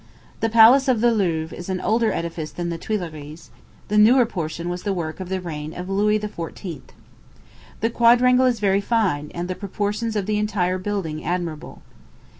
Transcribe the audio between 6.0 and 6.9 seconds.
XIV.